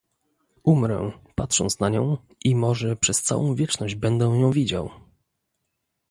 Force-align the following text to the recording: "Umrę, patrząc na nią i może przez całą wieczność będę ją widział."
"Umrę, 0.63 1.11
patrząc 1.35 1.79
na 1.79 1.89
nią 1.89 2.17
i 2.45 2.55
może 2.55 2.95
przez 2.95 3.23
całą 3.23 3.55
wieczność 3.55 3.95
będę 3.95 4.25
ją 4.25 4.51
widział." 4.51 4.89